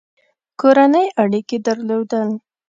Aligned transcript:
کورني 0.59 1.05
اړیکي 1.21 1.57
درلودل. 1.67 2.29